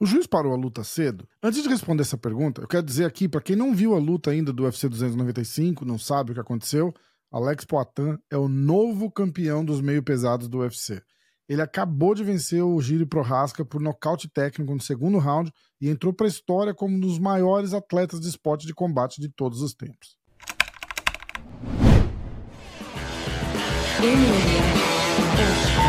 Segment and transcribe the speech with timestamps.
[0.00, 1.28] O juiz parou a luta cedo?
[1.42, 4.30] Antes de responder essa pergunta, eu quero dizer aqui, para quem não viu a luta
[4.30, 6.94] ainda do UFC 295, não sabe o que aconteceu,
[7.32, 11.02] Alex Poitin é o novo campeão dos meio pesados do UFC.
[11.48, 15.50] Ele acabou de vencer o Giri Prohaska por nocaute técnico no segundo round
[15.80, 19.28] e entrou para a história como um dos maiores atletas de esporte de combate de
[19.28, 20.16] todos os tempos.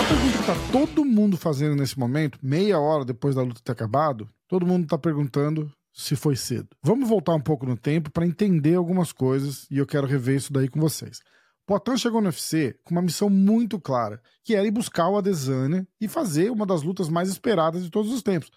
[0.00, 3.72] Uma pergunta que tá todo mundo fazendo nesse momento, meia hora depois da luta ter
[3.72, 6.68] acabado, todo mundo tá perguntando se foi cedo.
[6.82, 10.54] Vamos voltar um pouco no tempo para entender algumas coisas e eu quero rever isso
[10.54, 11.20] daí com vocês.
[11.66, 15.86] Poitin chegou no UFC com uma missão muito clara, que era ir buscar o Adesanya
[16.00, 18.50] e fazer uma das lutas mais esperadas de todos os tempos.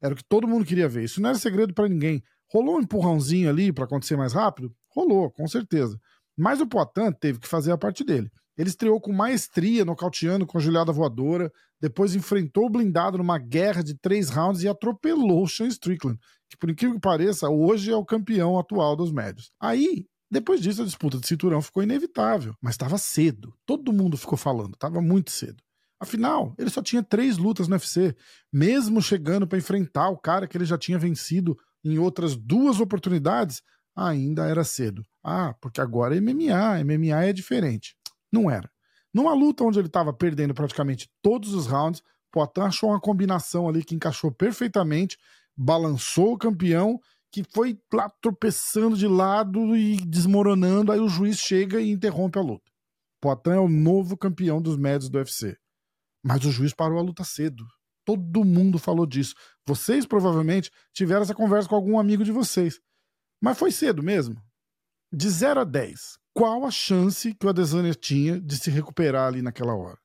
[0.00, 1.04] Era o que todo mundo queria ver.
[1.04, 2.24] Isso não era segredo para ninguém.
[2.50, 4.74] Rolou um empurrãozinho ali para acontecer mais rápido?
[4.88, 6.00] Rolou, com certeza.
[6.34, 8.30] Mas o Poitin teve que fazer a parte dele.
[8.56, 13.82] Ele estreou com maestria, nocauteando com a Juliada Voadora, depois enfrentou o blindado numa guerra
[13.82, 17.96] de três rounds e atropelou o Sean Strickland, que por incrível que pareça, hoje é
[17.96, 19.50] o campeão atual dos médios.
[19.60, 23.54] Aí, depois disso, a disputa de cinturão ficou inevitável, mas estava cedo.
[23.66, 25.62] Todo mundo ficou falando, estava muito cedo.
[26.00, 28.14] Afinal, ele só tinha três lutas no UFC,
[28.52, 33.62] mesmo chegando para enfrentar o cara que ele já tinha vencido em outras duas oportunidades,
[33.94, 35.02] ainda era cedo.
[35.24, 37.96] Ah, porque agora é MMA, MMA é diferente.
[38.36, 38.70] Não era.
[39.12, 43.82] Numa luta onde ele estava perdendo praticamente todos os rounds, Poitin achou uma combinação ali
[43.82, 45.16] que encaixou perfeitamente,
[45.56, 47.00] balançou o campeão,
[47.32, 52.42] que foi lá tropeçando de lado e desmoronando, aí o juiz chega e interrompe a
[52.42, 52.70] luta.
[53.20, 55.56] Poitin é o novo campeão dos médios do UFC.
[56.22, 57.64] Mas o juiz parou a luta cedo.
[58.04, 59.34] Todo mundo falou disso.
[59.66, 62.80] Vocês provavelmente tiveram essa conversa com algum amigo de vocês.
[63.40, 64.40] Mas foi cedo mesmo.
[65.12, 69.40] De 0 a 10, qual a chance que o Adesanya tinha de se recuperar ali
[69.40, 69.96] naquela hora?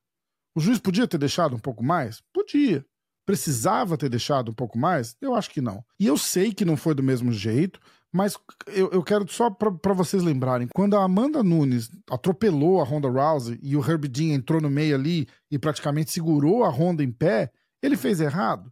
[0.56, 2.24] O juiz podia ter deixado um pouco mais?
[2.34, 2.86] Podia.
[3.26, 5.18] Precisava ter deixado um pouco mais?
[5.20, 5.84] Eu acho que não.
[6.00, 7.82] E eu sei que não foi do mesmo jeito,
[8.14, 8.38] mas
[8.68, 13.60] eu, eu quero só para vocês lembrarem: quando a Amanda Nunes atropelou a Ronda Rousey
[13.62, 17.52] e o Herb Dean entrou no meio ali e praticamente segurou a Ronda em pé,
[17.84, 18.72] ele fez errado?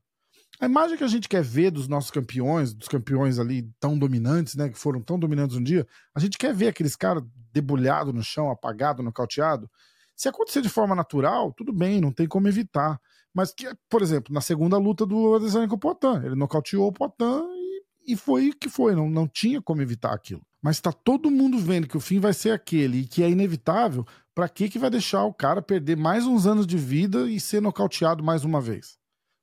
[0.62, 4.56] A imagem que a gente quer ver dos nossos campeões, dos campeões ali tão dominantes,
[4.56, 8.22] né, que foram tão dominantes um dia, a gente quer ver aqueles caras debulhado no
[8.22, 9.70] chão, apagado, nocauteado.
[10.18, 13.00] Se acontecer de forma natural, tudo bem, não tem como evitar.
[13.34, 16.92] Mas, que, por exemplo, na segunda luta do Adesanya com o Potan, ele nocauteou o
[16.92, 17.46] Potan
[18.06, 20.42] e, e foi o que foi, não, não tinha como evitar aquilo.
[20.62, 24.06] Mas está todo mundo vendo que o fim vai ser aquele e que é inevitável,
[24.36, 27.62] para que que vai deixar o cara perder mais uns anos de vida e ser
[27.62, 28.99] nocauteado mais uma vez?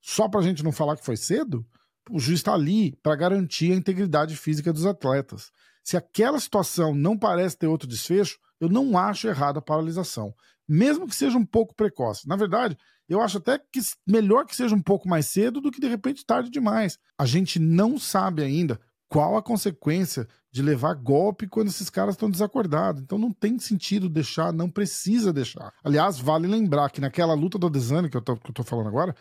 [0.08, 1.66] Só para a gente não falar que foi cedo,
[2.08, 5.50] o juiz está ali para garantir a integridade física dos atletas.
[5.82, 10.32] Se aquela situação não parece ter outro desfecho, eu não acho errada a paralisação,
[10.68, 12.28] mesmo que seja um pouco precoce.
[12.28, 12.78] Na verdade,
[13.08, 16.24] eu acho até que melhor que seja um pouco mais cedo do que de repente
[16.24, 17.00] tarde demais.
[17.18, 22.30] A gente não sabe ainda qual a consequência de levar golpe quando esses caras estão
[22.30, 23.02] desacordados.
[23.02, 25.72] Então não tem sentido deixar, não precisa deixar.
[25.82, 29.16] Aliás, vale lembrar que naquela luta do Adesanya que eu tô falando agora,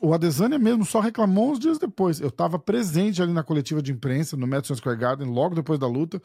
[0.00, 2.20] o Adesanya mesmo só reclamou uns dias depois.
[2.20, 5.86] Eu estava presente ali na coletiva de imprensa no Madison Square Garden, logo depois da
[5.86, 6.20] luta,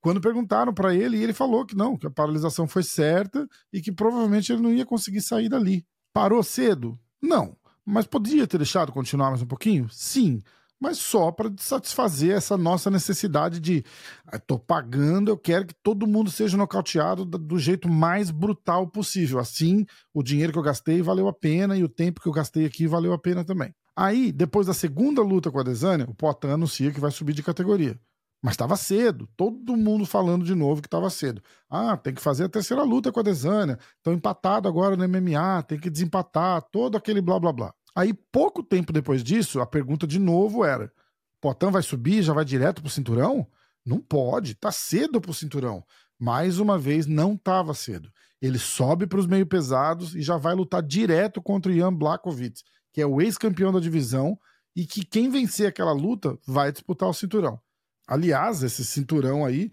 [0.00, 3.80] quando perguntaram para ele, e ele falou que não, que a paralisação foi certa e
[3.80, 5.84] que provavelmente ele não ia conseguir sair dali.
[6.12, 6.98] Parou cedo?
[7.20, 7.56] Não.
[7.84, 9.88] Mas podia ter deixado continuar mais um pouquinho?
[9.90, 10.42] Sim
[10.80, 13.84] mas só para satisfazer essa nossa necessidade de
[14.32, 19.38] estou pagando, eu quero que todo mundo seja nocauteado do jeito mais brutal possível.
[19.38, 19.84] Assim,
[20.14, 22.86] o dinheiro que eu gastei valeu a pena e o tempo que eu gastei aqui
[22.86, 23.74] valeu a pena também.
[23.96, 27.42] Aí, depois da segunda luta com a Desânia, o Potan anuncia que vai subir de
[27.42, 27.98] categoria.
[28.40, 31.42] Mas estava cedo, todo mundo falando de novo que estava cedo.
[31.68, 35.64] Ah, tem que fazer a terceira luta com a Desânia, estão empatados agora no MMA,
[35.64, 37.74] tem que desempatar, todo aquele blá blá blá.
[37.98, 40.92] Aí, pouco tempo depois disso, a pergunta de novo era:
[41.40, 43.44] Potan vai subir, já vai direto pro cinturão?
[43.84, 45.84] Não pode, tá cedo pro cinturão.
[46.16, 48.08] Mais uma vez, não tava cedo.
[48.40, 52.62] Ele sobe para os meio pesados e já vai lutar direto contra o Ian Blakovic,
[52.92, 54.38] que é o ex-campeão da divisão
[54.76, 57.60] e que quem vencer aquela luta vai disputar o cinturão.
[58.06, 59.72] Aliás, esse cinturão aí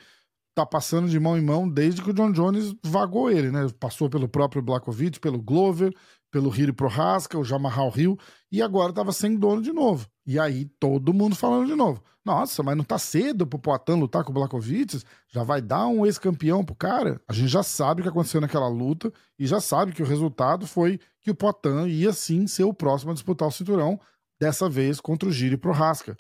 [0.56, 3.68] tá passando de mão em mão desde que o John Jones vagou ele, né?
[3.80, 5.94] Passou pelo próprio Blakovic, pelo Glover,
[6.36, 8.20] pelo Rio Prohaska, o Jamarral Rio,
[8.52, 10.06] e agora estava sem dono de novo.
[10.28, 12.04] E aí todo mundo falando de novo.
[12.26, 15.02] Nossa, mas não tá cedo pro Poitin lutar com o Blakovic?
[15.30, 17.22] Já vai dar um ex-campeão pro cara?
[17.26, 20.68] A gente já sabe o que aconteceu naquela luta e já sabe que o resultado
[20.68, 23.98] foi que o Poitin ia sim ser o próximo a disputar o cinturão,
[24.38, 26.18] dessa vez contra o Giri Prohaska,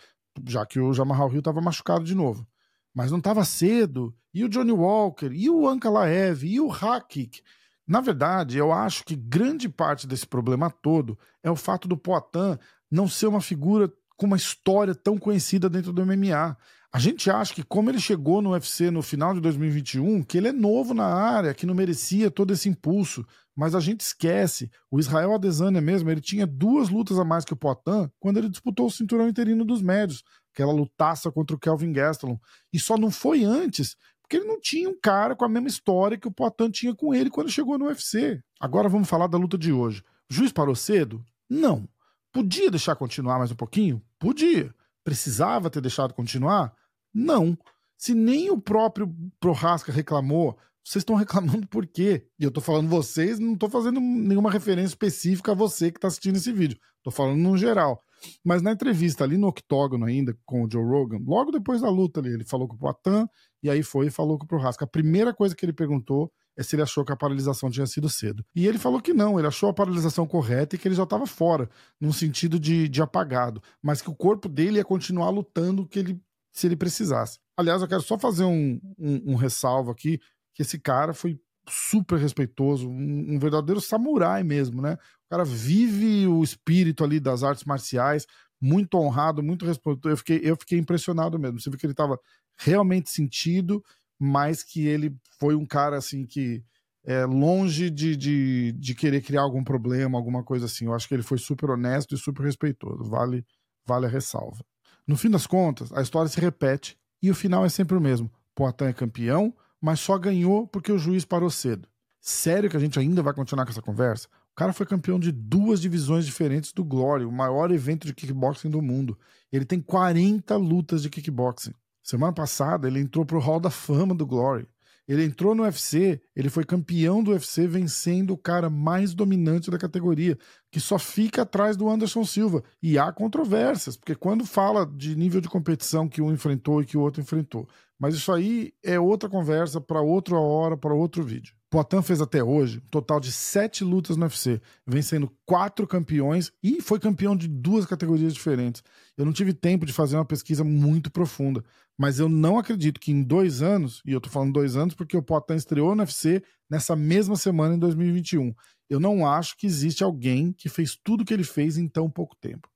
[0.48, 2.48] já que o Jamarral Rio estava machucado de novo.
[2.94, 4.16] Mas não estava cedo.
[4.34, 7.42] E o Johnny Walker, e o Ankalaev, e o Hakik.
[7.88, 12.58] Na verdade, eu acho que grande parte desse problema todo é o fato do Poitin
[12.90, 16.58] não ser uma figura com uma história tão conhecida dentro do MMA.
[16.92, 20.48] A gente acha que, como ele chegou no UFC no final de 2021, que ele
[20.48, 23.26] é novo na área, que não merecia todo esse impulso.
[23.54, 24.72] Mas a gente esquece.
[24.90, 28.50] O Israel Adesanya mesmo, ele tinha duas lutas a mais que o Poitin quando ele
[28.50, 30.24] disputou o cinturão interino dos médios,
[30.54, 32.38] aquela lutaça contra o Kelvin Gastelum.
[32.72, 36.18] E só não foi antes, porque ele não tinha um cara com a mesma história
[36.18, 38.42] que o Poitin tinha com ele quando chegou no UFC.
[38.60, 40.04] Agora vamos falar da luta de hoje.
[40.30, 41.24] O juiz parou cedo?
[41.48, 41.88] Não.
[42.34, 44.02] Podia deixar continuar mais um pouquinho?
[44.18, 44.74] Podia.
[45.04, 46.74] Precisava ter deixado continuar?
[47.14, 47.56] Não.
[47.96, 52.26] Se nem o próprio Prohaska reclamou, vocês estão reclamando por quê?
[52.40, 56.08] E eu tô falando vocês, não tô fazendo nenhuma referência específica a você que tá
[56.08, 56.80] assistindo esse vídeo.
[57.04, 58.02] Tô falando no geral.
[58.44, 62.20] Mas na entrevista ali no octógono ainda com o Joe Rogan, logo depois da luta
[62.20, 63.28] ali, ele falou com o Poitin
[63.66, 64.86] e aí foi e falou com o Prohaska.
[64.86, 68.08] A primeira coisa que ele perguntou é se ele achou que a paralisação tinha sido
[68.08, 68.46] cedo.
[68.56, 71.26] E ele falou que não, ele achou a paralisação correta e que ele já estava
[71.26, 71.68] fora,
[72.00, 76.22] num sentido de, de apagado, mas que o corpo dele ia continuar lutando que ele,
[76.54, 77.40] se ele precisasse.
[77.58, 80.20] Aliás, eu quero só fazer um, um, um ressalvo aqui,
[80.54, 84.94] que esse cara foi super respeitoso, um, um, verdadeiro samurai mesmo, né?
[84.94, 88.28] O cara vive o espírito ali das artes marciais,
[88.62, 90.14] muito honrado, muito respeitoso.
[90.14, 91.60] Eu fiquei, eu fiquei impressionado mesmo.
[91.60, 92.20] Você viu que ele estava
[92.58, 93.84] realmente sentido
[94.20, 96.64] mas que ele foi um cara assim que
[97.04, 100.86] é longe de, de, de querer criar algum problema, alguma coisa assim.
[100.86, 103.04] Eu acho que ele foi super honesto e super respeitoso.
[103.04, 103.46] Vale,
[103.86, 104.66] vale a ressalva.
[105.06, 108.32] No fim das contas, a história se repete e o final é sempre o mesmo.
[108.56, 111.88] Poitin é campeão, mas só ganhou porque o juiz parou cedo.
[112.20, 114.28] Sério que a gente ainda vai continuar com essa conversa?
[114.52, 118.70] O cara foi campeão de duas divisões diferentes do Glory, o maior evento de kickboxing
[118.70, 119.20] do mundo.
[119.52, 121.74] Ele tem 40 lutas de kickboxing.
[122.06, 124.68] Semana passada ele entrou pro Hall da Fama do Glory.
[125.08, 129.78] Ele entrou no UFC, ele foi campeão do UFC, vencendo o cara mais dominante da
[129.80, 130.38] categoria,
[130.72, 132.64] que só fica atrás do Anderson Silva.
[132.80, 136.96] E há controvérsias, porque quando fala de nível de competição que um enfrentou e que
[136.96, 137.68] o outro enfrentou.
[137.98, 141.56] Mas isso aí é outra conversa para outra hora, para outro vídeo.
[141.70, 146.82] Poitin fez até hoje um total de sete lutas no UFC, vencendo quatro campeões e
[146.82, 148.84] foi campeão de duas categorias diferentes.
[149.18, 151.64] Eu não tive tempo de fazer uma pesquisa muito profunda,
[151.98, 155.18] mas eu não acredito que em dois anos, e eu tô falando dois anos porque
[155.18, 158.54] o Poitin estreou no UFC nessa mesma semana em 2021.
[158.90, 162.10] Eu não acho que existe alguém que fez tudo o que ele fez em tão
[162.10, 162.70] pouco tempo.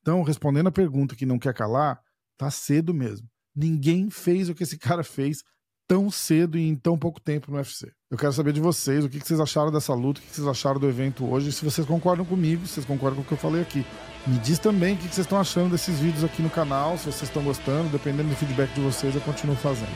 [0.00, 2.00] Então, respondendo a pergunta que não quer calar,
[2.36, 3.28] tá cedo mesmo.
[3.54, 5.44] Ninguém fez o que esse cara fez
[5.86, 7.92] tão cedo e em tão pouco tempo no UFC.
[8.10, 10.78] Eu quero saber de vocês, o que vocês acharam dessa luta, o que vocês acharam
[10.78, 13.62] do evento hoje, se vocês concordam comigo, se vocês concordam com o que eu falei
[13.62, 13.84] aqui.
[14.26, 17.22] Me diz também o que vocês estão achando desses vídeos aqui no canal, se vocês
[17.22, 19.92] estão gostando, dependendo do feedback de vocês, eu continuo fazendo.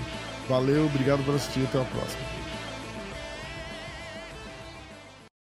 [0.48, 2.45] Valeu, obrigado por assistir, até a próxima.